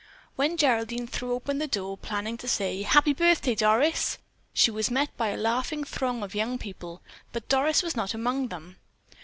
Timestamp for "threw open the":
1.05-1.67